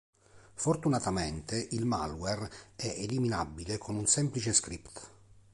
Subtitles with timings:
[0.55, 5.09] Fortunatamente il malware è eliminabile con un semplice script.